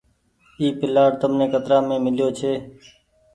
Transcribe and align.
اي 0.59 0.67
پلآٽ 0.79 1.11
تمني 1.21 1.45
ڪترآ 1.53 1.77
مين 1.87 1.99
ميليو 2.05 2.27
ڇي۔ 2.37 2.53